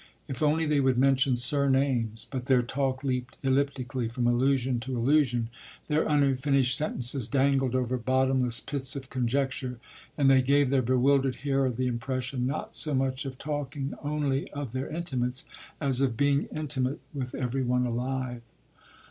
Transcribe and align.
If 0.27 0.41
only 0.41 0.65
they 0.65 0.79
would 0.79 0.97
mention 0.97 1.37
surnames! 1.37 2.25
But 2.25 2.45
their 2.45 2.63
talk 2.63 3.03
leaped 3.03 3.37
elliptically 3.43 4.07
from 4.07 4.25
allusion 4.25 4.79
to 4.79 4.97
allusion, 4.97 5.49
their 5.89 6.07
unfinished 6.07 6.75
sentences 6.75 7.27
dangled 7.27 7.75
over 7.75 7.97
bottomless 7.99 8.61
pits 8.61 8.95
of 8.95 9.11
conjecture, 9.11 9.77
and 10.17 10.27
they 10.27 10.41
gave 10.41 10.71
their 10.71 10.81
bewildered 10.81 11.35
hearer 11.35 11.69
the 11.69 11.85
impression 11.85 12.47
not 12.47 12.73
so 12.73 12.95
much 12.95 13.25
of 13.25 13.37
talking 13.37 13.93
only 14.01 14.49
of 14.53 14.71
their 14.71 14.89
intimates, 14.89 15.45
as 15.79 16.01
of 16.01 16.17
being 16.17 16.45
intimate 16.51 16.99
with 17.13 17.35
every 17.35 17.61
one 17.61 17.85
alive. 17.85 18.41